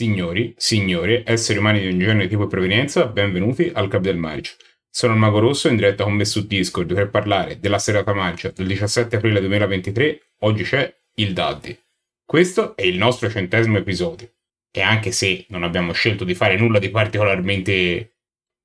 Signori, 0.00 0.54
signore, 0.56 1.24
esseri 1.26 1.58
umani 1.58 1.80
di 1.80 1.88
ogni 1.88 1.98
genere, 1.98 2.26
tipo 2.26 2.44
e 2.44 2.46
provenienza, 2.46 3.04
benvenuti 3.04 3.70
al 3.74 3.86
Club 3.86 4.02
del 4.02 4.16
Marcio. 4.16 4.54
Sono 4.88 5.12
il 5.12 5.18
Mago 5.18 5.40
Rosso 5.40 5.68
in 5.68 5.76
diretta 5.76 6.04
con 6.04 6.14
me 6.14 6.24
su 6.24 6.46
Discord 6.46 6.94
per 6.94 7.10
parlare 7.10 7.58
della 7.60 7.78
serata 7.78 8.14
marcia 8.14 8.48
del 8.48 8.66
17 8.66 9.16
aprile 9.16 9.40
2023. 9.40 10.36
Oggi 10.38 10.62
c'è 10.62 10.90
il 11.16 11.34
Daddy. 11.34 11.78
Questo 12.24 12.74
è 12.76 12.82
il 12.84 12.96
nostro 12.96 13.28
centesimo 13.28 13.76
episodio. 13.76 14.32
E 14.72 14.80
anche 14.80 15.12
se 15.12 15.44
non 15.50 15.64
abbiamo 15.64 15.92
scelto 15.92 16.24
di 16.24 16.34
fare 16.34 16.56
nulla 16.56 16.78
di 16.78 16.88
particolarmente 16.88 18.14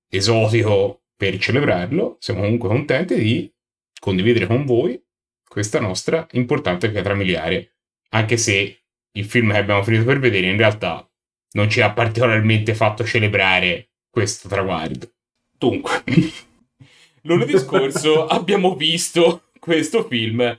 esotico 0.10 1.02
per 1.18 1.38
celebrarlo, 1.38 2.16
siamo 2.22 2.44
comunque 2.44 2.70
contenti 2.70 3.16
di 3.16 3.54
condividere 4.00 4.48
con 4.48 4.64
voi 4.64 4.98
questa 5.46 5.82
nostra 5.82 6.26
importante 6.32 6.90
pietra 6.90 7.14
miliare. 7.14 7.76
Anche 8.12 8.38
se 8.38 8.84
il 9.12 9.26
film 9.26 9.52
che 9.52 9.58
abbiamo 9.58 9.84
finito 9.84 10.06
per 10.06 10.20
vedere 10.20 10.48
in 10.48 10.56
realtà 10.56 11.06
non 11.56 11.70
ci 11.70 11.82
ha 11.82 11.92
particolarmente 11.92 12.75
fatto 12.75 13.04
celebrare 13.04 13.89
questo 14.10 14.48
traguardo. 14.48 15.10
Dunque, 15.57 16.04
lunedì 17.24 17.57
scorso 17.57 18.28
abbiamo 18.28 18.75
visto 18.75 19.43
questo 19.60 20.04
film 20.04 20.57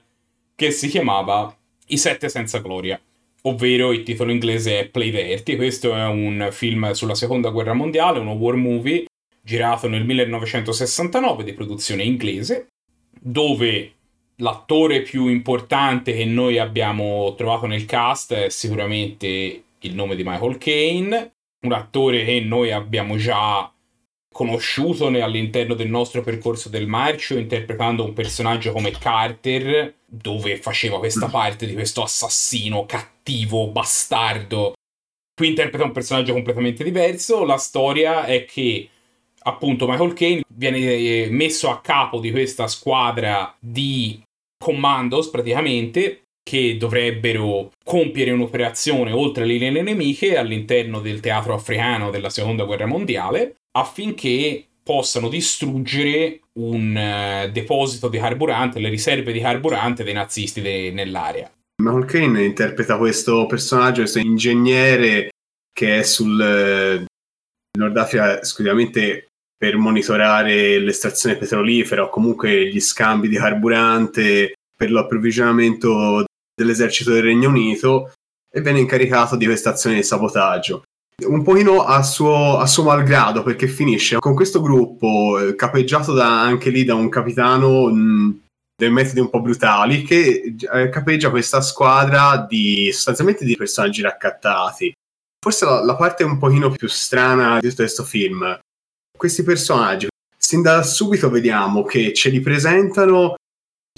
che 0.55 0.70
si 0.70 0.89
chiamava 0.89 1.55
I 1.87 1.97
Sette 1.97 2.29
Senza 2.29 2.59
Gloria, 2.59 3.01
ovvero 3.43 3.93
il 3.93 4.03
titolo 4.03 4.33
inglese 4.33 4.80
è 4.80 4.89
Play 4.89 5.11
Dirty. 5.11 5.56
Questo 5.56 5.95
è 5.95 6.05
un 6.06 6.48
film 6.51 6.91
sulla 6.93 7.15
seconda 7.15 7.51
guerra 7.51 7.75
mondiale, 7.75 8.19
uno 8.19 8.33
war 8.33 8.56
movie 8.56 9.06
girato 9.42 9.87
nel 9.89 10.05
1969 10.05 11.45
di 11.45 11.53
produzione 11.53 12.03
inglese, 12.03 12.67
dove 13.20 13.92
l'attore 14.37 15.03
più 15.03 15.28
importante 15.28 16.12
che 16.12 16.25
noi 16.25 16.59
abbiamo 16.59 17.34
trovato 17.37 17.67
nel 17.67 17.87
cast 17.87 18.34
è 18.34 18.48
sicuramente 18.48 19.62
il 19.80 19.95
nome 19.95 20.16
di 20.16 20.23
Michael 20.25 20.59
Caine, 20.59 21.35
un 21.65 21.73
attore 21.73 22.25
che 22.25 22.41
noi 22.41 22.73
abbiamo 22.73 23.17
già 23.17 23.71
conosciuto 24.33 25.06
all'interno 25.06 25.75
del 25.75 25.89
nostro 25.89 26.20
percorso 26.23 26.69
del 26.69 26.87
marcio 26.87 27.39
interpretando 27.39 28.05
un 28.05 28.12
personaggio 28.12 28.73
come 28.73 28.91
Carter 28.91 29.95
dove 30.05 30.59
faceva 30.59 30.98
questa 30.98 31.28
parte 31.28 31.67
di 31.67 31.73
questo 31.73 32.03
assassino 32.03 32.84
cattivo, 32.84 33.69
bastardo. 33.69 34.75
Qui 35.34 35.48
interpreta 35.48 35.84
un 35.84 35.93
personaggio 35.93 36.34
completamente 36.34 36.84
diverso. 36.84 37.45
La 37.45 37.56
storia 37.56 38.27
è 38.27 38.45
che 38.45 38.89
appunto 39.39 39.89
Michael 39.89 40.12
Caine 40.12 40.43
viene 40.48 41.28
messo 41.31 41.70
a 41.70 41.81
capo 41.81 42.20
di 42.20 42.31
questa 42.31 42.67
squadra 42.69 43.55
di 43.59 44.22
commandos 44.62 45.28
praticamente 45.28 46.25
che 46.48 46.77
dovrebbero 46.78 47.72
compiere 47.83 48.30
un'operazione 48.30 49.11
oltre 49.11 49.44
le 49.44 49.55
linee 49.55 49.83
nemiche 49.83 50.39
all'interno 50.39 51.00
del 51.00 51.19
teatro 51.19 51.55
africano 51.55 52.11
della 52.11 52.30
seconda 52.30 52.62
guerra 52.62 52.86
mondiale 52.86 53.56
affinché 53.77 54.64
possano 54.80 55.28
distruggere 55.28 56.42
un 56.61 56.94
uh, 56.94 57.50
deposito 57.50 58.08
di 58.08 58.19
carburante, 58.19 58.78
le 58.78 58.88
riserve 58.88 59.33
di 59.33 59.41
carburante 59.41 60.05
dei 60.05 60.12
nazisti 60.12 60.61
de- 60.61 60.92
nell'area. 60.92 61.50
Michael 61.83 62.05
Caine 62.05 62.44
interpreta 62.44 62.97
questo 62.97 63.44
personaggio, 63.47 64.03
questo 64.03 64.20
ingegnere 64.20 65.31
che 65.72 65.98
è 65.98 66.03
sul 66.05 66.41
eh, 66.41 67.05
Nord 67.77 67.97
Africa 67.97 68.41
esclusivamente 68.41 69.27
per 69.58 69.77
monitorare 69.77 70.78
l'estrazione 70.78 71.36
petrolifera 71.36 72.05
o 72.05 72.08
comunque 72.08 72.69
gli 72.69 72.81
scambi 72.81 73.28
di 73.28 73.36
carburante 73.36 74.53
per 74.77 74.92
l'approvvigionamento 74.92 76.25
dell'esercito 76.57 77.12
del 77.12 77.23
Regno 77.23 77.51
Unito 77.51 78.12
e 78.51 78.61
viene 78.62 78.81
incaricato 78.81 79.37
di 79.37 79.45
questa 79.45 79.71
azione 79.71 79.97
di 79.97 80.03
sabotaggio. 80.03 80.83
Un 81.27 81.43
pochino 81.43 81.83
a 81.83 82.03
suo, 82.03 82.59
a 82.59 82.67
suo 82.67 82.85
malgrado 82.85 83.43
perché 83.43 83.69
finisce 83.69 84.19
con 84.19 84.35
questo 84.35 84.61
gruppo 84.61 85.39
eh, 85.39 85.55
capeggiato 85.55 86.12
da, 86.12 86.43
anche 86.43 86.71
lì 86.71 86.84
da 86.84 86.95
un 86.95 87.09
capitano 87.09 87.87
mh, 87.87 88.41
dei 88.77 88.91
metodi 88.91 89.21
un 89.21 89.31
po' 89.31 89.41
brutali 89.41 90.03
che 90.03 90.55
eh, 90.72 90.89
capeggia 90.91 91.31
questa 91.31 91.62
squadra 91.62 92.47
di 92.47 92.91
sostanzialmente 92.93 93.45
di 93.45 93.56
personaggi 93.56 94.03
raccattati. 94.03 94.93
Forse 95.43 95.65
la, 95.65 95.83
la 95.84 95.97
parte 95.97 96.25
un 96.25 96.39
pochino 96.39 96.71
più 96.71 96.89
strana 96.89 97.61
di 97.61 97.69
tutto 97.69 97.83
questo 97.83 98.05
film. 98.05 98.59
Questi 99.16 99.43
personaggi, 99.43 100.09
sin 100.37 100.61
da 100.61 100.83
subito 100.83 101.31
vediamo 101.31 101.83
che 101.84 102.12
ce 102.12 102.28
li 102.28 102.41
presentano, 102.41 103.37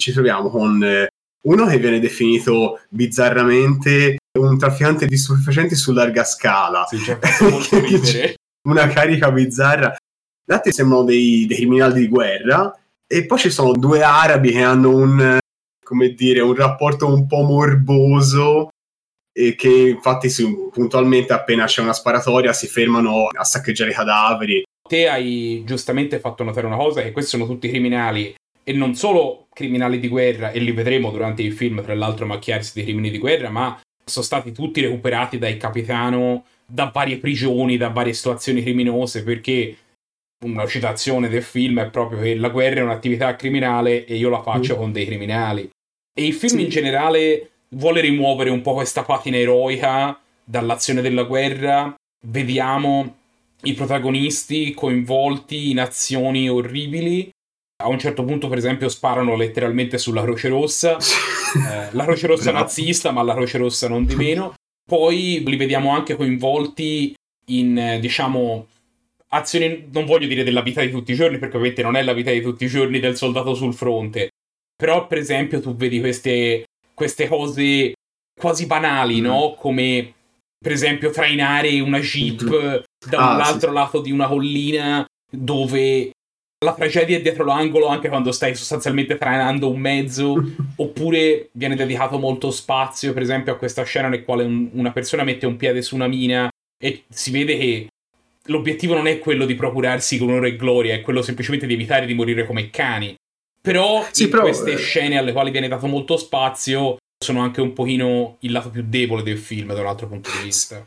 ci 0.01 0.13
troviamo 0.13 0.49
con 0.49 0.81
eh, 0.81 1.09
uno 1.41 1.65
che 1.65 1.77
viene 1.77 1.99
definito 1.99 2.81
bizzarramente 2.89 4.17
un 4.39 4.57
trafficante 4.57 5.05
di 5.05 5.17
stupefacenti 5.17 5.75
su 5.75 5.91
larga 5.93 6.23
scala. 6.23 6.85
Sì, 6.87 6.97
cioè, 6.99 7.19
una 8.67 8.87
carica 8.87 9.31
bizzarra. 9.31 9.95
Gli 10.45 10.53
altri 10.53 10.71
sembrano 10.71 11.03
dei, 11.03 11.45
dei, 11.47 11.57
criminali 11.57 12.01
di 12.01 12.07
guerra. 12.07 12.73
E 13.07 13.25
poi 13.25 13.37
ci 13.39 13.49
sono 13.49 13.71
due 13.73 14.03
arabi 14.03 14.51
che 14.51 14.61
hanno 14.61 14.95
un, 14.95 15.39
come 15.83 16.13
dire, 16.13 16.41
un 16.41 16.53
rapporto 16.53 17.07
un 17.07 17.25
po' 17.25 17.41
morboso 17.41 18.69
e 19.31 19.55
che 19.55 19.69
infatti 19.69 20.29
sì, 20.29 20.45
puntualmente 20.71 21.33
appena 21.33 21.65
c'è 21.65 21.81
una 21.81 21.93
sparatoria 21.93 22.51
si 22.53 22.67
fermano 22.67 23.27
a 23.27 23.43
saccheggiare 23.43 23.91
i 23.91 23.93
cadaveri. 23.93 24.63
Te 24.87 25.07
hai 25.07 25.63
giustamente 25.65 26.19
fatto 26.19 26.43
notare 26.43 26.67
una 26.67 26.75
cosa, 26.75 27.01
che 27.01 27.11
questi 27.11 27.31
sono 27.31 27.45
tutti 27.45 27.69
criminali 27.69 28.35
e 28.63 28.73
non 28.73 28.95
solo 28.95 29.47
criminali 29.53 29.99
di 29.99 30.07
guerra, 30.07 30.51
e 30.51 30.59
li 30.59 30.71
vedremo 30.71 31.11
durante 31.11 31.41
il 31.41 31.53
film, 31.53 31.81
tra 31.83 31.95
l'altro, 31.95 32.25
macchiarsi 32.25 32.71
di 32.75 32.83
crimini 32.83 33.09
di 33.09 33.17
guerra, 33.17 33.49
ma 33.49 33.79
sono 34.05 34.25
stati 34.25 34.51
tutti 34.51 34.81
recuperati 34.81 35.37
dal 35.37 35.57
capitano 35.57 36.45
da 36.65 36.91
varie 36.93 37.17
prigioni, 37.17 37.77
da 37.77 37.89
varie 37.89 38.13
situazioni 38.13 38.61
criminose, 38.61 39.23
perché 39.23 39.75
una 40.45 40.65
citazione 40.67 41.27
del 41.27 41.43
film 41.43 41.81
è 41.81 41.89
proprio 41.89 42.21
che 42.21 42.35
la 42.35 42.49
guerra 42.49 42.79
è 42.79 42.83
un'attività 42.83 43.35
criminale 43.35 44.05
e 44.05 44.15
io 44.15 44.29
la 44.29 44.41
faccio 44.41 44.75
mm. 44.75 44.77
con 44.77 44.91
dei 44.91 45.05
criminali. 45.05 45.69
E 46.13 46.25
il 46.25 46.33
film 46.33 46.57
sì. 46.57 46.63
in 46.63 46.69
generale 46.69 47.49
vuole 47.69 48.01
rimuovere 48.01 48.49
un 48.49 48.61
po' 48.61 48.73
questa 48.73 49.03
patina 49.03 49.37
eroica 49.37 50.19
dall'azione 50.43 51.01
della 51.01 51.23
guerra. 51.23 51.93
Vediamo 52.25 53.15
i 53.63 53.73
protagonisti 53.73 54.73
coinvolti 54.73 55.71
in 55.71 55.79
azioni 55.79 56.49
orribili 56.49 57.29
a 57.81 57.87
un 57.87 57.97
certo 57.97 58.23
punto, 58.23 58.49
per 58.49 58.57
esempio, 58.57 58.89
sparano 58.89 59.35
letteralmente 59.35 59.97
sulla 59.97 60.21
Croce 60.21 60.49
Rossa. 60.49 60.97
eh, 60.97 61.89
la 61.91 62.03
Croce 62.03 62.27
Rossa 62.27 62.51
no. 62.51 62.59
nazista, 62.59 63.11
ma 63.11 63.23
la 63.23 63.33
Croce 63.33 63.57
Rossa 63.57 63.87
non 63.87 64.05
di 64.05 64.15
meno. 64.15 64.53
Poi 64.85 65.43
li 65.45 65.55
vediamo 65.55 65.91
anche 65.91 66.15
coinvolti 66.15 67.13
in, 67.47 67.97
diciamo, 68.01 68.67
azioni, 69.29 69.87
non 69.91 70.05
voglio 70.05 70.27
dire 70.27 70.43
della 70.43 70.61
vita 70.61 70.81
di 70.81 70.91
tutti 70.91 71.11
i 71.11 71.15
giorni, 71.15 71.37
perché 71.37 71.55
ovviamente 71.55 71.83
non 71.83 71.95
è 71.95 72.03
la 72.03 72.13
vita 72.13 72.31
di 72.31 72.41
tutti 72.41 72.65
i 72.65 72.69
giorni 72.69 72.99
del 72.99 73.15
soldato 73.15 73.53
sul 73.53 73.73
fronte. 73.73 74.29
Però, 74.75 75.07
per 75.07 75.17
esempio, 75.17 75.61
tu 75.61 75.75
vedi 75.75 75.99
queste, 75.99 76.65
queste 76.93 77.27
cose 77.27 77.93
quasi 78.37 78.65
banali, 78.65 79.21
mm. 79.21 79.23
no? 79.23 79.55
Come, 79.57 80.13
per 80.57 80.73
esempio, 80.73 81.11
trainare 81.11 81.79
una 81.79 81.99
jeep 81.99 82.43
mm. 82.43 82.75
da 83.09 83.31
ah, 83.31 83.37
l'altro 83.37 83.69
sì. 83.69 83.75
lato 83.75 84.01
di 84.01 84.11
una 84.11 84.27
collina 84.27 85.05
dove 85.31 86.11
la 86.65 86.73
tragedia 86.73 87.17
è 87.17 87.21
dietro 87.21 87.45
l'angolo 87.45 87.87
anche 87.87 88.09
quando 88.09 88.31
stai 88.31 88.53
sostanzialmente 88.53 89.17
trainando 89.17 89.69
un 89.69 89.79
mezzo, 89.79 90.35
oppure 90.75 91.49
viene 91.53 91.75
dedicato 91.75 92.17
molto 92.19 92.51
spazio, 92.51 93.13
per 93.13 93.21
esempio, 93.21 93.53
a 93.53 93.57
questa 93.57 93.83
scena 93.83 94.09
nel 94.09 94.25
quale 94.25 94.43
un, 94.43 94.69
una 94.73 94.91
persona 94.91 95.23
mette 95.23 95.45
un 95.45 95.55
piede 95.55 95.81
su 95.81 95.95
una 95.95 96.07
mina 96.07 96.49
e 96.81 97.03
si 97.09 97.31
vede 97.31 97.57
che 97.57 97.87
l'obiettivo 98.45 98.93
non 98.93 99.07
è 99.07 99.19
quello 99.19 99.45
di 99.45 99.55
procurarsi 99.55 100.17
con 100.17 100.29
onore 100.29 100.49
e 100.49 100.55
gloria, 100.55 100.95
è 100.95 101.01
quello 101.01 101.21
semplicemente 101.21 101.65
di 101.65 101.73
evitare 101.73 102.05
di 102.05 102.13
morire 102.13 102.45
come 102.45 102.69
cani. 102.69 103.15
Però 103.61 104.05
sì, 104.11 104.23
in 104.23 104.29
però, 104.29 104.43
queste 104.43 104.73
eh... 104.73 104.77
scene 104.77 105.17
alle 105.17 105.31
quali 105.31 105.51
viene 105.51 105.67
dato 105.67 105.87
molto 105.87 106.17
spazio 106.17 106.97
sono 107.21 107.41
anche 107.41 107.61
un 107.61 107.73
pochino 107.73 108.37
il 108.39 108.51
lato 108.51 108.69
più 108.69 108.83
debole 108.85 109.23
del 109.23 109.37
film 109.37 109.73
da 109.73 109.81
un 109.81 109.87
altro 109.87 110.07
punto 110.07 110.29
di 110.31 110.43
vista. 110.43 110.85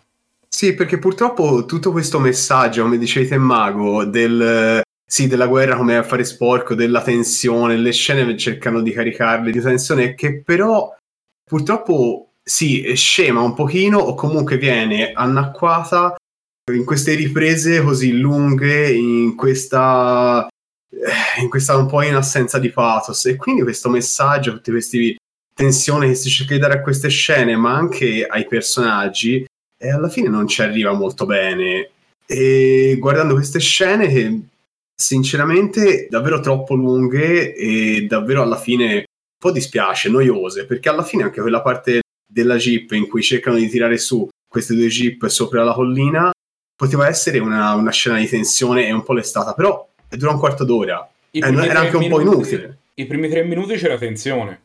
Sì, 0.49 0.75
perché 0.75 0.99
purtroppo 0.99 1.65
tutto 1.65 1.93
questo 1.93 2.19
messaggio, 2.19 2.83
come 2.83 2.99
dicete 2.99 3.39
Mago, 3.39 4.05
del 4.05 4.83
sì, 5.05 5.27
della 5.27 5.47
guerra 5.47 5.77
come 5.77 5.97
affare 5.97 6.25
sporco, 6.25 6.75
della 6.75 7.03
tensione, 7.03 7.77
le 7.77 7.93
scene 7.93 8.37
cercano 8.37 8.81
di 8.81 8.93
caricarle 8.93 9.51
di 9.51 9.61
tensione, 9.61 10.15
che 10.15 10.43
però 10.43 10.95
purtroppo 11.45 12.33
sì, 12.43 12.93
scema 12.95 13.41
un 13.41 13.55
pochino 13.55 13.99
o 13.99 14.15
comunque 14.15 14.57
viene 14.59 15.13
anacquata 15.13 16.17
in 16.73 16.85
queste 16.85 17.15
riprese 17.15 17.83
così 17.83 18.19
lunghe, 18.19 18.91
in 18.93 19.35
questa, 19.37 20.49
in 21.41 21.49
questa 21.49 21.77
un 21.77 21.87
po' 21.87 22.03
in 22.03 22.15
assenza 22.15 22.59
di 22.59 22.71
pathos. 22.71 23.27
E 23.27 23.37
quindi 23.37 23.63
questo 23.63 23.89
messaggio, 23.89 24.53
tutte 24.53 24.71
queste 24.71 25.17
tensioni 25.55 26.09
che 26.09 26.15
si 26.15 26.31
cerca 26.31 26.55
di 26.55 26.61
dare 26.61 26.75
a 26.75 26.81
queste 26.81 27.09
scene, 27.09 27.57
ma 27.57 27.75
anche 27.75 28.25
ai 28.27 28.47
personaggi, 28.47 29.45
e 29.77 29.91
alla 29.91 30.09
fine 30.09 30.29
non 30.29 30.47
ci 30.47 30.63
arriva 30.63 30.93
molto 30.93 31.27
bene. 31.27 31.91
E 32.25 32.97
guardando 32.99 33.35
queste 33.35 33.59
scene 33.59 34.09
sinceramente 35.03 36.07
davvero 36.09 36.41
troppo 36.41 36.75
lunghe 36.75 37.55
e 37.55 38.07
davvero 38.09 38.43
alla 38.43 38.57
fine 38.57 38.95
un 38.95 39.05
po' 39.39 39.51
dispiace, 39.51 40.09
noiose, 40.09 40.67
perché 40.67 40.89
alla 40.89 41.03
fine 41.03 41.25
anche 41.25 41.41
quella 41.41 41.63
parte 41.63 42.03
della 42.25 42.57
Jeep 42.57 42.93
in 42.93 43.09
cui 43.09 43.23
cercano 43.23 43.57
di 43.57 43.69
tirare 43.69 43.99
su 43.99 44.29
queste 44.49 44.75
due 44.75 44.89
jeep 44.89 45.27
sopra 45.27 45.65
la 45.65 45.73
collina, 45.73 46.31
poteva 46.77 47.09
essere 47.09 47.39
una, 47.39 47.75
una 47.75 47.91
scena 47.91 48.19
di 48.19 48.29
tensione 48.29 48.87
e 48.87 48.93
un 48.93 49.03
po' 49.03 49.15
l'estata, 49.15 49.55
però 49.55 49.89
dura 50.09 50.33
un 50.33 50.39
quarto 50.39 50.65
d'ora. 50.65 51.09
Eh, 51.31 51.41
era 51.41 51.81
anche 51.81 51.97
un 51.97 52.03
minuti, 52.03 52.25
po' 52.25 52.31
inutile. 52.31 52.79
I 52.95 53.07
primi 53.07 53.29
tre 53.29 53.45
minuti 53.45 53.77
c'era 53.77 53.97
tensione, 53.97 54.61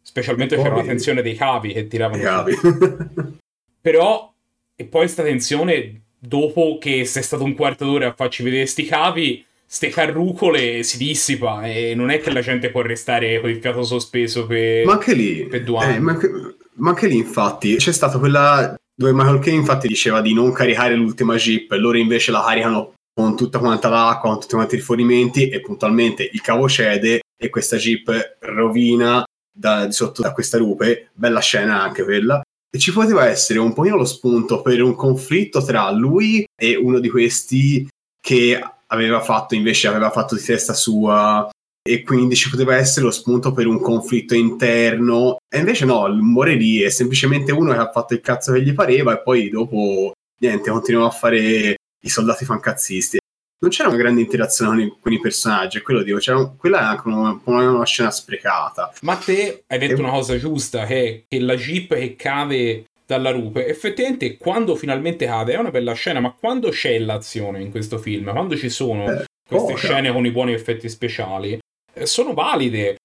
specialmente 0.00 0.56
c'era 0.56 0.76
la 0.76 0.82
tensione 0.82 1.20
dei 1.20 1.34
cavi 1.34 1.74
che 1.74 1.86
tiravano. 1.86 2.22
Cavi. 2.22 2.56
però, 3.80 4.32
e 4.74 4.84
poi 4.84 5.06
sta 5.06 5.22
tensione, 5.22 6.00
dopo 6.18 6.78
che 6.80 7.04
sei 7.04 7.22
stato 7.22 7.44
un 7.44 7.54
quarto 7.54 7.84
d'ora 7.84 8.08
a 8.08 8.14
farci 8.14 8.42
vedere 8.42 8.64
sti 8.64 8.84
cavi, 8.86 9.44
ste 9.66 9.88
carrucole 9.88 10.82
si 10.84 10.96
dissipa 10.96 11.66
e 11.66 11.94
non 11.94 12.10
è 12.10 12.20
che 12.20 12.32
la 12.32 12.40
gente 12.40 12.70
può 12.70 12.82
restare 12.82 13.40
con 13.40 13.50
il 13.50 13.60
fiato 13.60 13.82
sospeso 13.82 14.46
per, 14.46 14.86
ma 14.86 14.92
anche 14.92 15.14
lì, 15.14 15.46
per 15.46 15.64
due 15.64 15.78
anni. 15.78 15.96
Eh, 15.96 15.98
ma, 15.98 16.12
anche, 16.12 16.30
ma, 16.74 16.90
anche, 16.90 17.06
lì, 17.08 17.16
infatti, 17.16 17.76
c'è 17.76 17.92
stata 17.92 18.18
quella 18.18 18.74
dove 18.94 19.12
Michael 19.12 19.40
Kane 19.40 19.56
infatti 19.56 19.88
diceva 19.88 20.22
di 20.22 20.32
non 20.32 20.52
caricare 20.52 20.94
l'ultima 20.94 21.34
jeep 21.34 21.70
e 21.72 21.76
loro 21.76 21.98
invece 21.98 22.30
la 22.30 22.42
caricano 22.42 22.94
con 23.12 23.36
tutta 23.36 23.58
quanta 23.58 23.88
l'acqua, 23.88 24.30
con 24.30 24.40
tutti 24.40 24.54
quanti 24.54 24.74
i 24.74 24.78
rifornimenti 24.78 25.48
e 25.48 25.60
puntualmente 25.60 26.28
il 26.32 26.40
cavo 26.40 26.68
cede 26.68 27.20
e 27.36 27.50
questa 27.50 27.76
jeep 27.76 28.36
rovina 28.40 29.24
da, 29.52 29.90
sotto 29.90 30.22
da 30.22 30.32
questa 30.32 30.58
rupe, 30.58 31.10
bella 31.14 31.40
scena 31.40 31.82
anche 31.82 32.04
quella. 32.04 32.40
E 32.70 32.78
ci 32.78 32.92
poteva 32.92 33.26
essere 33.26 33.58
un 33.58 33.72
pochino 33.72 33.96
lo 33.96 34.04
spunto 34.04 34.60
per 34.60 34.82
un 34.82 34.94
conflitto 34.94 35.62
tra 35.62 35.90
lui 35.90 36.44
e 36.54 36.76
uno 36.76 36.98
di 36.98 37.08
questi 37.08 37.88
che 38.20 38.60
aveva 38.88 39.20
fatto 39.20 39.54
invece 39.54 39.88
aveva 39.88 40.10
fatto 40.10 40.34
di 40.34 40.42
testa 40.42 40.74
sua 40.74 41.48
e 41.82 42.02
quindi 42.02 42.34
ci 42.34 42.50
poteva 42.50 42.76
essere 42.76 43.06
lo 43.06 43.12
spunto 43.12 43.52
per 43.52 43.66
un 43.66 43.80
conflitto 43.80 44.34
interno 44.34 45.36
e 45.48 45.58
invece 45.58 45.84
no, 45.84 46.08
muore 46.08 46.54
lì 46.54 46.80
è 46.80 46.90
semplicemente 46.90 47.52
uno 47.52 47.72
che 47.72 47.78
ha 47.78 47.90
fatto 47.92 48.14
il 48.14 48.20
cazzo 48.20 48.52
che 48.52 48.62
gli 48.62 48.74
pareva 48.74 49.12
e 49.12 49.22
poi 49.22 49.48
dopo 49.48 50.12
niente, 50.40 50.70
continuava 50.70 51.08
a 51.08 51.12
fare 51.12 51.76
i 52.02 52.08
soldati 52.08 52.44
fancazzisti 52.44 53.18
non 53.58 53.70
c'era 53.70 53.88
una 53.88 53.96
grande 53.96 54.20
interazione 54.20 54.96
con 55.00 55.12
i, 55.12 55.20
personaggi, 55.20 55.80
quello 55.80 56.02
dico, 56.02 56.18
c'era, 56.18 56.44
quella 56.56 56.80
è 56.80 56.84
anche 56.84 57.08
una, 57.08 57.40
una, 57.44 57.84
scena 57.84 58.10
sprecata. 58.10 58.92
Ma 59.00 59.16
te 59.16 59.64
hai 59.66 59.78
detto 59.78 60.00
e... 60.00 60.00
una 60.00 60.10
cosa 60.10 60.36
giusta, 60.36 60.84
che, 60.84 61.24
che 61.26 61.40
la 61.40 61.56
jeep 61.56 61.94
che 61.94 62.16
cade 62.16 62.84
dalla 63.06 63.30
rupe, 63.30 63.66
effettivamente 63.66 64.36
quando 64.36 64.74
finalmente 64.74 65.26
cade 65.26 65.54
è 65.54 65.58
una 65.58 65.70
bella 65.70 65.92
scena, 65.92 66.20
ma 66.20 66.32
quando 66.32 66.70
c'è 66.70 66.98
l'azione 66.98 67.62
in 67.62 67.70
questo 67.70 67.98
film, 67.98 68.30
quando 68.32 68.56
ci 68.56 68.68
sono 68.68 69.04
eh, 69.04 69.24
queste 69.48 69.74
poca. 69.74 69.76
scene 69.76 70.12
con 70.12 70.26
i 70.26 70.32
buoni 70.32 70.52
effetti 70.52 70.88
speciali, 70.88 71.58
eh, 71.94 72.06
sono 72.06 72.34
valide. 72.34 72.96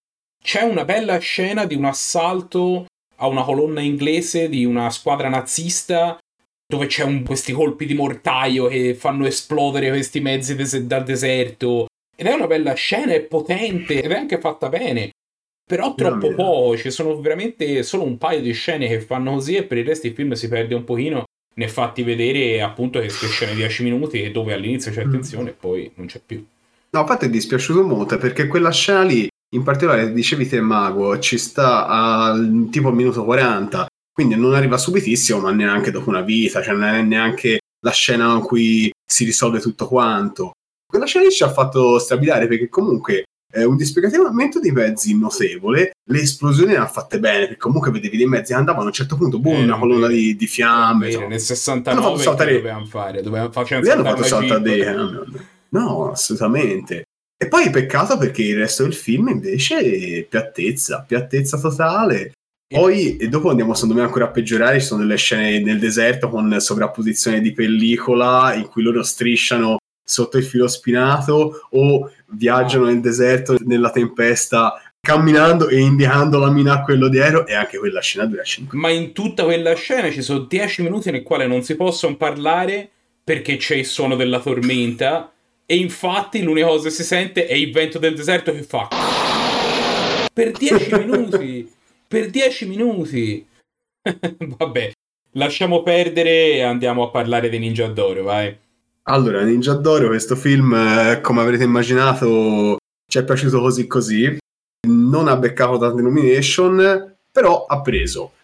C'è 0.44 0.62
una 0.62 0.86
bella 0.86 1.20
scena 1.20 1.66
di 1.66 1.76
un 1.76 1.86
assalto 1.86 2.88
a 3.18 3.28
una 3.28 3.44
colonna 3.44 3.82
inglese 3.82 4.50
di 4.50 4.66
una 4.66 4.90
squadra 4.90 5.30
nazista 5.30 6.18
dove 6.68 6.88
c'è 6.88 7.04
un, 7.04 7.24
questi 7.24 7.52
colpi 7.52 7.86
di 7.86 7.94
mortaio 7.94 8.68
che 8.68 8.96
fanno 8.96 9.28
esplodere 9.28 9.90
questi 9.90 10.20
mezzi 10.22 10.56
des- 10.56 10.80
dal 10.80 11.04
deserto. 11.04 11.86
Ed 12.16 12.26
è 12.26 12.34
una 12.34 12.48
bella 12.48 12.74
scena, 12.74 13.14
è 13.14 13.22
potente 13.22 14.02
ed 14.02 14.10
è 14.10 14.16
anche 14.16 14.40
fatta 14.40 14.70
bene. 14.70 15.12
Però 15.76 15.96
troppo 15.96 16.30
no, 16.30 16.36
poco, 16.36 16.78
ci 16.78 16.92
sono 16.92 17.20
veramente 17.22 17.82
solo 17.84 18.04
un 18.04 18.18
paio 18.18 18.42
di 18.42 18.52
scene 18.52 18.88
che 18.88 19.00
fanno 19.00 19.34
così 19.34 19.56
e 19.56 19.64
per 19.64 19.78
il 19.78 19.86
resto 19.86 20.08
il 20.08 20.14
film 20.14 20.34
si 20.34 20.50
perde 20.50 20.76
un 20.76 20.84
pochino 20.84 21.24
ne 21.54 21.68
fatti 21.68 22.04
vedere 22.04 22.62
appunto 22.62 23.00
queste 23.00 23.28
scene 23.28 23.56
10 23.56 23.84
minuti 23.84 24.32
dove 24.32 24.54
all'inizio 24.54 24.92
c'è 24.92 25.06
mm. 25.06 25.12
tensione 25.12 25.50
e 25.52 25.54
poi 25.54 25.90
non 25.96 26.08
c'è 26.08 26.22
più. 26.26 26.46
No, 26.90 27.00
infatti 27.00 27.26
è 27.26 27.30
dispiaciuto 27.30 27.84
molto 27.84 28.18
perché 28.18 28.48
quella 28.48 28.72
scena 28.72 29.04
lì, 29.04 29.28
in 29.56 29.64
particolare 29.64 30.12
dicevi 30.12 30.48
te 30.48 30.60
Mago, 30.60 31.18
ci 31.20 31.38
sta 31.38 31.88
al 31.88 32.68
tipo 32.70 32.90
al 32.90 32.96
minuto 32.96 33.24
40 33.24 33.88
quindi 34.14 34.36
non 34.36 34.54
arriva 34.54 34.78
subitissimo, 34.78 35.40
ma 35.40 35.52
neanche 35.52 35.90
dopo 35.90 36.10
una 36.10 36.22
vita, 36.22 36.62
cioè 36.62 36.74
non 36.74 36.84
è 36.84 37.02
neanche 37.02 37.60
la 37.80 37.92
scena 37.92 38.34
in 38.34 38.42
cui 38.42 38.92
si 39.04 39.24
risolve 39.24 39.60
tutto 39.60 39.88
quanto. 39.88 40.52
Quella 40.86 41.06
scena 41.06 41.30
ci 41.30 41.44
ha 41.44 41.50
fatto 41.50 41.98
strabiliare 41.98 42.48
perché 42.48 42.68
comunque 42.68 43.24
è 43.52 43.64
un 43.64 43.76
dispiegatamento 43.76 44.60
di 44.60 44.72
mezzi 44.72 45.18
notevole, 45.18 45.92
le 46.04 46.22
esplosioni 46.22 46.72
le 46.72 46.78
ha 46.78 46.88
fatte 46.88 47.20
bene, 47.20 47.40
perché 47.40 47.58
comunque 47.58 47.92
vedevi 47.92 48.18
dei 48.18 48.26
mezzi 48.26 48.54
che 48.54 48.58
andavano 48.58 48.86
a 48.86 48.88
un 48.88 48.94
certo 48.94 49.18
punto, 49.18 49.40
boom, 49.40 49.62
eh, 49.62 49.64
una 49.64 49.78
colonna 49.78 50.08
di, 50.08 50.36
di 50.36 50.48
fiamme. 50.48 51.10
Bene, 51.10 51.28
nel 51.28 51.40
69 51.40 52.24
saltare... 52.24 52.54
dovevamo 52.54 52.86
fare? 52.86 53.22
Dovevamo 53.22 53.52
facendo 53.52 53.92
hanno 53.92 54.04
fatto 54.04 54.24
saltare 54.24 54.62
dei... 54.62 54.84
No, 55.70 56.12
assolutamente. 56.12 57.04
E 57.42 57.48
poi 57.48 57.70
peccato 57.70 58.18
perché 58.18 58.44
il 58.44 58.58
resto 58.58 58.84
del 58.84 58.94
film 58.94 59.30
invece 59.30 59.80
è 59.80 60.24
piattezza, 60.24 61.04
piattezza 61.08 61.60
totale. 61.60 62.34
Poi, 62.72 63.18
e 63.18 63.28
dopo 63.28 63.50
andiamo 63.50 63.74
secondo 63.74 63.96
me 63.96 64.02
ancora 64.02 64.26
a 64.26 64.30
peggiorare, 64.30 64.80
ci 64.80 64.86
sono 64.86 65.02
delle 65.02 65.18
scene 65.18 65.60
nel 65.60 65.80
deserto 65.80 66.30
con 66.30 66.56
sovrapposizione 66.60 67.42
di 67.42 67.52
pellicola 67.52 68.54
in 68.54 68.68
cui 68.68 68.82
loro 68.82 69.04
strisciano 69.04 69.78
sotto 70.12 70.38
il 70.38 70.44
filo 70.44 70.68
spinato 70.68 71.68
o 71.70 72.12
viaggiano 72.28 72.86
nel 72.86 73.00
deserto 73.00 73.58
nella 73.66 73.92
tempesta 73.92 74.82
camminando 75.00 75.68
e 75.68 75.80
indicando 75.80 76.38
la 76.38 76.52
mina 76.52 76.74
a 76.74 76.82
quello 76.84 77.08
dietro 77.08 77.48
e 77.48 77.54
anche 77.54 77.78
quella 77.78 78.02
scena 78.02 78.26
dura 78.26 78.44
5 78.44 78.78
ma 78.78 78.90
in 78.90 79.14
tutta 79.14 79.44
quella 79.44 79.74
scena 79.74 80.12
ci 80.12 80.22
sono 80.22 80.40
10 80.40 80.84
minuti 80.84 81.12
nel 81.12 81.24
quale 81.24 81.48
non 81.48 81.64
si 81.64 81.76
possono 81.76 82.16
parlare 82.18 82.90
perché 83.24 83.58
c'è 83.58 83.76
il 83.76 83.86
suono 83.86 84.16
della 84.16 84.40
tormenta 84.40 85.32
e 85.66 85.76
infatti 85.76 86.42
l'unica 86.44 86.68
cosa 86.68 86.90
che 86.90 86.94
si 86.94 87.04
sente 87.04 87.48
è 87.48 87.54
il 87.54 87.72
vento 87.72 87.98
del 87.98 88.16
deserto 88.16 88.52
che 88.52 88.64
fa 88.64 88.88
per 90.34 90.52
10 90.52 90.96
minuti 91.00 91.80
per 92.12 92.30
10 92.30 92.68
minuti. 92.68 93.48
Vabbè, 94.58 94.92
lasciamo 95.32 95.82
perdere 95.82 96.56
e 96.56 96.62
andiamo 96.62 97.04
a 97.04 97.10
parlare 97.10 97.48
di 97.48 97.58
Ninja 97.58 97.88
d'Oro, 97.88 98.24
vai. 98.24 98.54
Allora, 99.12 99.44
Ninja 99.44 99.74
d'Oro, 99.74 100.08
questo 100.08 100.38
film, 100.38 100.74
eh, 100.74 101.20
come 101.20 101.42
avrete 101.42 101.66
immaginato, 101.66 102.78
ci 103.12 103.18
è 103.18 103.26
piaciuto 103.26 103.60
così 103.60 103.86
così. 103.86 104.38
Non 104.88 105.28
ha 105.28 105.36
beccato 105.36 105.78
tante 105.78 106.02
nomination, 106.02 107.18
però 107.30 107.66
ha 107.66 107.82
preso 107.82 108.36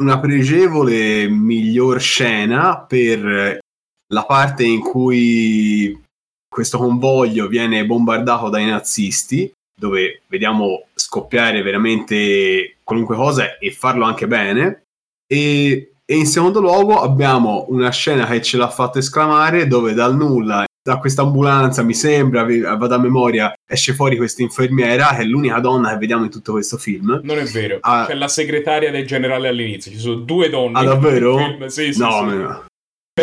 una 0.00 0.20
pregevole 0.20 1.28
miglior 1.28 2.00
scena 2.00 2.78
per 2.78 3.58
la 4.06 4.24
parte 4.24 4.62
in 4.62 4.78
cui 4.78 6.00
questo 6.48 6.78
convoglio 6.78 7.48
viene 7.48 7.84
bombardato 7.84 8.48
dai 8.50 8.66
nazisti 8.66 9.52
dove 9.76 10.22
vediamo 10.28 10.86
scoppiare 10.94 11.60
veramente 11.62 12.76
qualunque 12.84 13.16
cosa 13.16 13.58
e 13.58 13.72
farlo 13.72 14.04
anche 14.04 14.28
bene. 14.28 14.84
E, 15.26 15.93
e, 16.06 16.16
in 16.16 16.26
secondo 16.26 16.60
luogo 16.60 17.00
abbiamo 17.00 17.66
una 17.68 17.90
scena 17.90 18.26
che 18.26 18.42
ce 18.42 18.56
l'ha 18.56 18.68
fatto 18.68 18.98
esclamare 18.98 19.66
dove 19.66 19.94
dal 19.94 20.14
nulla, 20.14 20.64
da 20.82 20.98
questa 20.98 21.22
ambulanza, 21.22 21.82
mi 21.82 21.94
sembra, 21.94 22.44
vado 22.76 22.94
a 22.94 22.98
memoria, 22.98 23.54
esce 23.66 23.94
fuori 23.94 24.16
questa 24.16 24.42
infermiera 24.42 25.14
che 25.14 25.22
è 25.22 25.24
l'unica 25.24 25.58
donna 25.60 25.90
che 25.90 25.96
vediamo 25.96 26.24
in 26.24 26.30
tutto 26.30 26.52
questo 26.52 26.76
film. 26.76 27.20
Non 27.22 27.38
è 27.38 27.44
vero, 27.44 27.78
ah, 27.80 28.04
c'è 28.06 28.14
la 28.14 28.28
segretaria 28.28 28.90
del 28.90 29.06
generale 29.06 29.48
all'inizio, 29.48 29.90
ci 29.90 29.98
sono 29.98 30.16
due 30.16 30.50
donne. 30.50 30.78
Ah 30.78 30.84
davvero? 30.84 31.38
Sì, 31.68 31.92
sì, 31.92 31.98
no, 31.98 32.28
sì. 32.28 32.36
no. 32.36 32.64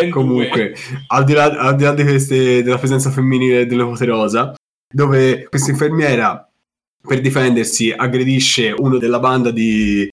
Comunque, 0.10 0.74
al 1.08 1.24
di, 1.26 1.34
là, 1.34 1.44
al 1.44 1.76
di 1.76 1.84
là, 1.84 1.94
di 1.94 2.04
queste, 2.04 2.64
della 2.64 2.78
presenza 2.78 3.12
femminile 3.12 3.66
delle 3.68 3.84
poderosa, 3.84 4.56
dove 4.92 5.44
questa 5.50 5.70
infermiera 5.70 6.50
per 7.06 7.20
difendersi 7.20 7.92
aggredisce 7.92 8.74
uno 8.76 8.98
della 8.98 9.20
banda 9.20 9.52
di 9.52 10.10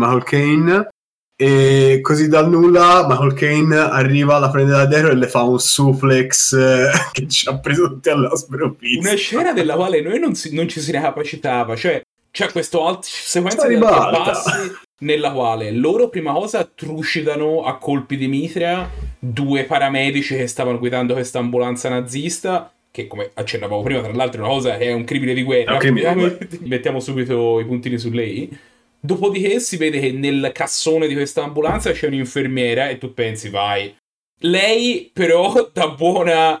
Michael 0.00 0.22
Kane 0.24 0.88
e 1.36 1.98
così 2.00 2.28
dal 2.28 2.48
nulla 2.48 3.06
Michael 3.08 3.34
Kane 3.34 3.76
arriva, 3.76 4.38
la 4.38 4.50
prende 4.50 4.72
da 4.72 4.86
dietro 4.86 5.10
e 5.10 5.16
le 5.16 5.26
fa 5.26 5.42
un 5.42 5.58
suplex 5.58 6.52
eh, 6.52 6.90
che 7.12 7.28
ci 7.28 7.48
ha 7.48 7.58
preso 7.58 7.88
tutti 7.88 8.08
alla 8.08 8.34
sprovvista. 8.36 9.08
Una 9.08 9.16
scena 9.16 9.52
della 9.52 9.74
quale 9.74 10.00
noi 10.00 10.18
non, 10.18 10.34
si, 10.34 10.54
non 10.54 10.68
ci 10.68 10.80
si 10.80 10.92
capacitava, 10.92 11.74
cioè 11.74 12.02
c'è 12.30 12.50
questo 12.50 12.86
alt 12.86 13.04
sequenza 13.04 13.66
di 13.66 13.76
bassi 13.76 14.72
nella 14.98 15.32
quale 15.32 15.70
loro 15.70 16.08
prima 16.08 16.32
cosa 16.32 16.64
trucidano 16.64 17.64
a 17.64 17.78
colpi 17.78 18.16
di 18.16 18.26
mitra 18.26 18.88
due 19.18 19.64
paramedici 19.64 20.36
che 20.36 20.46
stavano 20.46 20.78
guidando 20.78 21.14
questa 21.14 21.38
ambulanza 21.38 21.88
nazista 21.88 22.72
che 22.90 23.08
come 23.08 23.30
accennavamo 23.34 23.82
prima, 23.82 24.02
tra 24.02 24.12
l'altro 24.12 24.40
è 24.40 24.44
una 24.44 24.54
cosa 24.54 24.76
che 24.76 24.84
è 24.84 24.92
un 24.92 25.02
crimine 25.02 25.34
di 25.34 25.42
guerra. 25.42 25.78
Crimine 25.78 26.14
di 26.14 26.20
guerra. 26.20 26.46
Mettiamo 26.60 27.00
subito 27.00 27.58
i 27.58 27.64
puntini 27.64 27.98
su 27.98 28.10
lei. 28.10 28.56
Dopodiché 29.04 29.60
si 29.60 29.76
vede 29.76 30.00
che 30.00 30.12
nel 30.12 30.50
cassone 30.54 31.06
di 31.06 31.12
questa 31.12 31.42
ambulanza 31.42 31.92
c'è 31.92 32.06
un'infermiera 32.06 32.88
e 32.88 32.96
tu 32.96 33.12
pensi, 33.12 33.50
vai. 33.50 33.94
Lei 34.40 35.10
però, 35.12 35.68
da 35.74 35.88
buona 35.88 36.58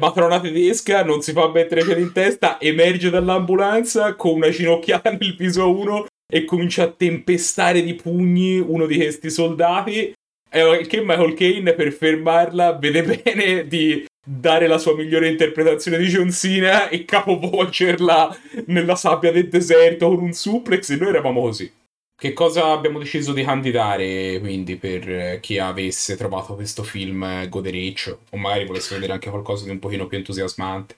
matrona 0.00 0.40
tedesca, 0.40 1.04
non 1.04 1.20
si 1.20 1.32
fa 1.32 1.50
mettere 1.50 1.84
piedi 1.84 2.00
in 2.00 2.12
testa, 2.12 2.58
emerge 2.58 3.10
dall'ambulanza 3.10 4.14
con 4.14 4.36
una 4.36 4.48
ginocchiata 4.48 5.10
nel 5.20 5.36
viso 5.36 5.64
a 5.64 5.66
uno 5.66 6.06
e 6.26 6.46
comincia 6.46 6.84
a 6.84 6.90
tempestare 6.90 7.82
di 7.82 7.92
pugni 7.92 8.58
uno 8.58 8.86
di 8.86 8.96
questi 8.96 9.28
soldati. 9.28 10.14
E 10.50 10.86
che 10.88 11.00
Michael 11.02 11.34
Kane 11.34 11.74
per 11.74 11.92
fermarla 11.92 12.72
vede 12.72 13.02
bene 13.22 13.66
di 13.66 14.06
dare 14.24 14.66
la 14.66 14.78
sua 14.78 14.94
migliore 14.94 15.28
interpretazione 15.28 15.98
di 15.98 16.06
John 16.06 16.32
Cena 16.32 16.88
e 16.88 17.04
capovolgerla 17.04 18.34
nella 18.68 18.96
sabbia 18.96 19.30
del 19.30 19.48
deserto 19.48 20.08
con 20.08 20.22
un 20.22 20.32
suplex 20.32 20.88
e 20.88 20.96
noi 20.96 21.08
eravamo 21.08 21.42
così. 21.42 21.80
Che 22.22 22.34
cosa 22.34 22.70
abbiamo 22.70 23.00
deciso 23.00 23.32
di 23.32 23.42
candidare 23.42 24.38
quindi 24.38 24.76
per 24.76 25.40
chi 25.40 25.58
avesse 25.58 26.16
trovato 26.16 26.54
questo 26.54 26.84
film 26.84 27.48
godereccio 27.48 28.20
o 28.30 28.36
magari 28.36 28.64
volesse 28.64 28.94
vedere 28.94 29.14
anche 29.14 29.28
qualcosa 29.28 29.64
di 29.64 29.70
un 29.70 29.80
pochino 29.80 30.06
più 30.06 30.18
entusiasmante? 30.18 30.94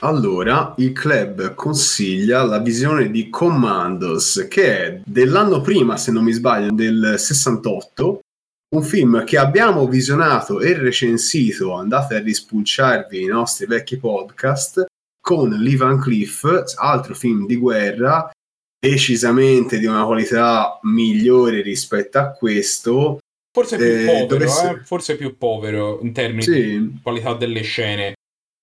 Allora, 0.00 0.74
il 0.76 0.92
club 0.92 1.54
consiglia 1.54 2.44
la 2.44 2.58
visione 2.58 3.10
di 3.10 3.30
Commandos, 3.30 4.46
che 4.50 4.84
è 4.84 5.00
dell'anno 5.02 5.62
prima, 5.62 5.96
se 5.96 6.12
non 6.12 6.24
mi 6.24 6.32
sbaglio, 6.32 6.70
del 6.70 7.14
68, 7.16 8.20
un 8.76 8.82
film 8.82 9.24
che 9.24 9.38
abbiamo 9.38 9.88
visionato 9.88 10.60
e 10.60 10.76
recensito, 10.76 11.72
andate 11.72 12.16
a 12.16 12.20
rispulciarvi 12.20 13.22
i 13.22 13.24
nostri 13.28 13.64
vecchi 13.64 13.96
podcast, 13.96 14.84
con 15.22 15.48
Lee 15.48 15.98
Cliff, 16.02 16.44
altro 16.76 17.14
film 17.14 17.46
di 17.46 17.56
guerra, 17.56 18.30
decisamente 18.78 19.78
di 19.78 19.86
una 19.86 20.04
qualità 20.04 20.78
migliore 20.82 21.62
rispetto 21.62 22.18
a 22.18 22.30
questo. 22.30 23.18
Forse 23.52 23.76
più 23.76 23.86
eh, 23.86 24.04
povero, 24.04 24.26
dovesse... 24.26 24.70
eh? 24.70 24.84
forse 24.84 25.16
più 25.16 25.36
povero 25.38 25.98
in 26.02 26.12
termini 26.12 26.42
sì. 26.42 26.52
di 26.52 26.98
qualità 27.02 27.34
delle 27.34 27.62
scene. 27.62 28.14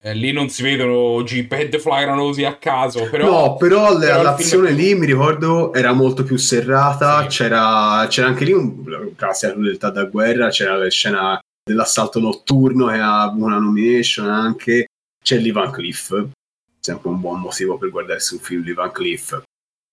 Eh, 0.06 0.14
lì 0.14 0.34
non 0.34 0.50
si 0.50 0.62
vedono 0.64 1.24
jeephead 1.24 1.80
flagranosi 1.80 2.44
a 2.44 2.58
caso, 2.58 3.10
però... 3.10 3.26
No, 3.26 3.56
però, 3.56 3.98
però 3.98 4.22
l'azione 4.22 4.68
film... 4.68 4.80
lì, 4.80 4.96
mi 4.96 5.06
ricordo, 5.06 5.74
era 5.74 5.94
molto 5.94 6.24
più 6.24 6.36
serrata, 6.36 7.22
sì. 7.22 7.38
c'era, 7.38 8.06
c'era, 8.10 8.28
anche 8.28 8.44
lì, 8.44 8.52
un, 8.52 8.84
grazie 9.16 9.48
alla 9.48 9.56
crudeltà 9.56 9.90
da 9.92 10.04
guerra, 10.04 10.50
c'era 10.50 10.76
la 10.76 10.90
scena 10.90 11.40
dell'assalto 11.64 12.20
notturno 12.20 12.88
che 12.88 12.98
ha 12.98 13.30
una 13.30 13.58
nomination 13.60 14.28
anche, 14.28 14.88
c'è 15.24 15.38
Lee 15.38 15.54
Van 15.54 15.72
Cliff, 15.72 16.10
sempre 16.82 17.10
un 17.10 17.22
buon 17.22 17.40
motivo 17.40 17.78
per 17.78 17.90
guardarsi 17.90 18.34
un 18.34 18.42
film 18.42 18.62
di 18.62 18.74
Van 18.74 18.92
Cliff. 18.92 19.42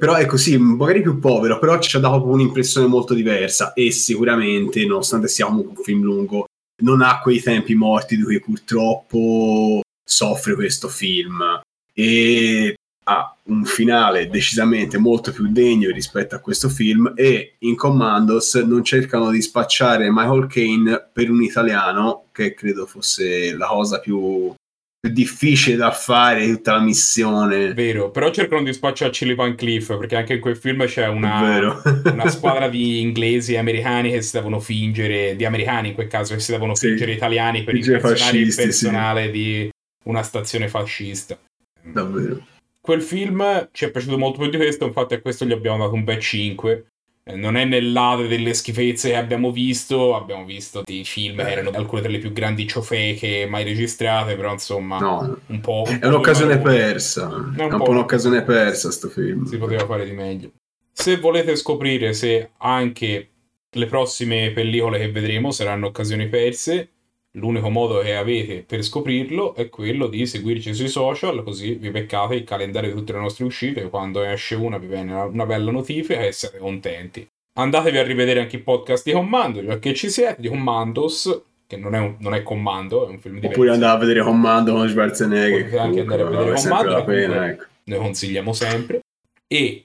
Però 0.01 0.15
è 0.15 0.25
così, 0.25 0.57
magari 0.57 1.03
più 1.03 1.19
povero, 1.19 1.59
però 1.59 1.79
ci 1.79 1.95
ha 1.95 2.01
dato 2.01 2.25
un'impressione 2.25 2.87
molto 2.87 3.13
diversa 3.13 3.75
e 3.75 3.91
sicuramente, 3.91 4.87
nonostante 4.87 5.29
sia 5.29 5.47
un 5.47 5.75
film 5.77 6.05
lungo, 6.05 6.47
non 6.83 7.03
ha 7.03 7.21
quei 7.21 7.43
tempi 7.43 7.75
morti 7.75 8.17
di 8.17 8.23
cui 8.23 8.41
purtroppo 8.41 9.83
soffre 10.03 10.55
questo 10.55 10.89
film. 10.89 11.61
E 11.93 12.75
ha 13.05 13.37
un 13.45 13.67
finale 13.67 14.31
decisamente 14.31 14.97
molto 14.97 15.33
più 15.33 15.53
degno 15.53 15.91
rispetto 15.91 16.35
a 16.35 16.39
questo 16.39 16.71
film 16.71 17.13
e 17.15 17.57
in 17.59 17.77
Commandos 17.77 18.55
non 18.55 18.83
cercano 18.83 19.31
di 19.31 19.43
spacciare 19.43 20.11
Michael 20.11 20.47
Caine 20.47 21.11
per 21.13 21.29
un 21.29 21.43
italiano 21.43 22.25
che 22.33 22.55
credo 22.55 22.87
fosse 22.87 23.55
la 23.55 23.67
cosa 23.67 24.01
più 24.01 24.55
più 25.01 25.11
difficile 25.11 25.77
da 25.77 25.91
fare 25.91 26.47
tutta 26.47 26.75
la 26.75 26.81
missione. 26.81 27.73
Vero, 27.73 28.11
però 28.11 28.31
cercano 28.31 28.63
di 28.63 28.73
spacciarci 28.73 29.25
Lee 29.25 29.35
Van 29.35 29.55
Cliff 29.55 29.97
perché 29.97 30.17
anche 30.17 30.35
in 30.35 30.41
quel 30.41 30.57
film 30.57 30.85
c'è 30.85 31.09
una, 31.09 31.81
una, 32.05 32.29
squadra 32.29 32.69
di 32.69 33.01
inglesi 33.01 33.55
e 33.55 33.59
americani 33.59 34.11
che 34.11 34.21
si 34.21 34.37
devono 34.37 34.61
fingere, 34.61 35.35
di 35.37 35.47
americani 35.47 35.89
in 35.89 35.95
quel 35.95 36.09
caso, 36.09 36.35
che 36.35 36.41
si 36.41 36.53
devono 36.53 36.75
sì. 36.75 36.89
fingere 36.89 37.13
italiani 37.13 37.65
per 37.65 37.77
impersonare 37.77 38.37
il 38.37 38.55
personale 38.55 39.25
sì. 39.25 39.31
di 39.31 39.71
una 40.05 40.23
stazione 40.23 40.69
fascista. 40.69 41.39
Davvero. 41.83 42.47
Quel 42.79 43.01
film 43.03 43.69
ci 43.73 43.87
è 43.87 43.91
piaciuto 43.91 44.19
molto 44.19 44.39
più 44.39 44.51
di 44.51 44.57
questo, 44.57 44.85
infatti 44.85 45.15
a 45.15 45.21
questo 45.21 45.47
gli 45.47 45.53
abbiamo 45.53 45.79
dato 45.79 45.95
un 45.95 46.05
bel 46.05 46.19
5 46.19 46.73
eh, 46.73 46.85
non 47.35 47.57
è 47.57 47.65
nell'ade 47.65 48.29
delle 48.29 48.55
schifezze 48.55 49.11
che 49.11 49.17
abbiamo 49.17 49.51
visto, 49.51 50.15
abbiamo 50.15 50.45
visto 50.45 50.83
dei 50.85 51.05
film 51.05 51.37
che 51.37 51.51
erano 51.51 51.71
alcune 51.71 52.01
delle 52.01 52.19
più 52.19 52.33
grandi 52.33 52.67
ciofeche 52.67 53.47
mai 53.49 53.65
registrate, 53.65 54.37
però 54.37 54.53
insomma 54.53 54.99
no, 54.99 55.39
un 55.47 55.61
po'... 55.61 55.85
Un 55.87 55.99
è 56.01 56.07
un'occasione 56.07 56.59
persa, 56.59 57.29
è 57.29 57.63
un, 57.63 57.73
un 57.73 57.79
po', 57.79 57.91
un'occasione 57.91 58.43
persa 58.43 58.91
sto 58.91 59.09
film. 59.09 59.45
Si 59.45 59.57
poteva 59.59 59.87
fare 59.87 60.05
di 60.05 60.13
meglio. 60.13 60.51
Se 60.93 61.19
volete 61.19 61.57
scoprire 61.57 62.13
se 62.13 62.51
anche 62.59 63.29
le 63.73 63.87
prossime 63.87 64.51
pellicole 64.51 64.99
che 64.99 65.11
vedremo 65.11 65.51
saranno 65.51 65.87
occasioni 65.87 66.29
perse, 66.29 66.89
L'unico 67.35 67.71
modo 67.71 68.01
che 68.01 68.17
avete 68.17 68.65
per 68.67 68.83
scoprirlo 68.83 69.55
è 69.55 69.69
quello 69.69 70.09
di 70.09 70.27
seguirci 70.27 70.75
sui 70.75 70.89
social, 70.89 71.45
così 71.45 71.75
vi 71.75 71.91
beccate 71.91 72.35
il 72.35 72.43
calendario 72.43 72.91
di 72.91 72.97
tutte 72.97 73.13
le 73.13 73.21
nostre 73.21 73.45
uscite. 73.45 73.89
Quando 73.89 74.23
esce 74.23 74.57
una 74.57 74.79
vi 74.79 74.89
viene 74.89 75.13
una 75.13 75.47
bella 75.47 75.71
notifica 75.71 76.21
e 76.21 76.33
siete 76.33 76.59
contenti. 76.59 77.25
Andatevi 77.53 77.99
a 77.99 78.03
rivedere 78.03 78.41
anche 78.41 78.57
i 78.57 78.61
podcast 78.61 79.05
di 79.05 79.13
Commando, 79.13 79.63
perché 79.63 79.95
ci 79.95 80.11
siete, 80.11 80.41
di 80.41 80.49
Commandos, 80.49 81.43
che 81.69 81.77
non 81.77 81.95
è, 81.95 81.99
un, 82.01 82.17
non 82.19 82.35
è 82.35 82.43
Commando, 82.43 83.07
è 83.07 83.11
un 83.11 83.21
film 83.21 83.35
diverso. 83.35 83.55
Oppure 83.55 83.75
andare 83.75 83.93
a 83.93 83.99
vedere 83.99 84.23
Commando 84.23 84.73
con 84.73 84.89
Schwarzenegger. 84.89 85.65
Potete 85.65 85.79
anche 85.79 86.01
andare 86.01 86.23
a 86.23 86.25
vedere 86.27 86.55
Commando, 86.55 87.05
pena, 87.05 87.49
ecco. 87.49 87.65
noi 87.85 87.99
consigliamo 87.99 88.53
sempre. 88.53 89.01
E 89.47 89.85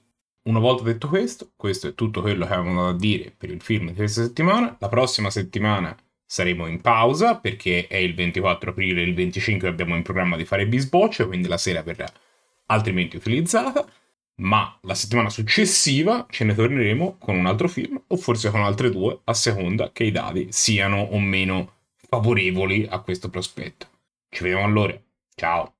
una 0.50 0.60
volta 0.60 0.84
detto 0.84 1.08
questo, 1.10 1.50
questo 1.56 1.88
è 1.88 1.94
tutto 1.94 2.22
quello 2.22 2.48
che 2.48 2.54
avevamo 2.54 2.86
da 2.86 2.98
dire 2.98 3.32
per 3.36 3.52
il 3.52 3.62
film 3.62 3.88
di 3.88 3.94
questa 3.94 4.24
settimana. 4.24 4.76
La 4.80 4.90
prossima 4.90 5.30
settimana 5.30 5.96
saremo 6.36 6.68
in 6.68 6.82
pausa 6.82 7.38
perché 7.38 7.88
è 7.88 7.96
il 7.96 8.14
24 8.14 8.72
aprile 8.72 9.02
e 9.02 9.06
il 9.06 9.14
25 9.14 9.70
abbiamo 9.70 9.96
in 9.96 10.02
programma 10.02 10.36
di 10.36 10.44
fare 10.44 10.68
bisbocce, 10.68 11.26
quindi 11.26 11.48
la 11.48 11.58
sera 11.58 11.82
verrà 11.82 12.12
altrimenti 12.68 13.16
utilizzata. 13.16 13.88
Ma 14.38 14.78
la 14.82 14.96
settimana 14.96 15.30
successiva 15.30 16.26
ce 16.30 16.44
ne 16.44 16.54
torneremo 16.54 17.16
con 17.20 17.38
un 17.38 17.46
altro 17.46 17.70
film 17.70 18.02
o 18.06 18.18
forse 18.18 18.50
con 18.50 18.64
altre 18.64 18.92
due 18.92 19.22
a 19.24 19.34
seconda 19.34 19.92
che 19.94 20.04
i 20.04 20.12
dati 20.12 20.48
siano 20.52 21.00
o 21.00 21.20
meno 21.20 21.76
favorevoli 22.10 22.86
a 22.90 23.00
questo 23.00 23.30
prospetto. 23.30 23.88
Ci 24.28 24.44
vediamo 24.44 24.66
allora. 24.66 24.94
Ciao. 25.36 25.75